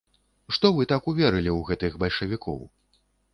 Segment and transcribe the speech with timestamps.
[0.55, 2.59] Што вы так уверылі ў гэтых бальшавікоў?